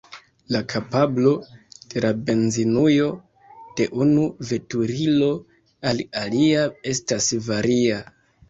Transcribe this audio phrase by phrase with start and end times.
[0.53, 1.33] La kapablo
[1.93, 3.11] de la benzinujo
[3.81, 5.31] de unu veturilo
[5.93, 8.05] al alia estas varia.